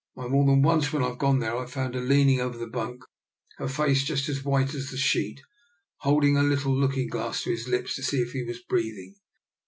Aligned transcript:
Why, 0.15 0.27
more 0.27 0.47
than 0.47 0.63
once 0.63 0.91
when 0.91 1.03
Tve 1.03 1.19
gone 1.19 1.35
in 1.35 1.41
there 1.41 1.55
I've 1.55 1.71
found 1.73 1.93
her 1.93 2.01
leaning 2.01 2.41
over 2.41 2.57
the 2.57 2.65
bunk, 2.65 3.03
her 3.59 3.67
face 3.67 4.03
just 4.03 4.27
as 4.29 4.43
white 4.43 4.73
as 4.73 4.89
the 4.89 4.97
sheet 4.97 5.35
there, 5.35 5.43
hold 5.97 6.23
ing 6.25 6.35
a 6.37 6.41
little 6.41 6.75
looking 6.75 7.07
glass 7.07 7.43
to 7.43 7.51
his 7.51 7.67
lips 7.67 7.97
to 7.97 8.01
see 8.01 8.17
if 8.19 8.31
he 8.31 8.43
was 8.43 8.61
breathing. 8.67 9.17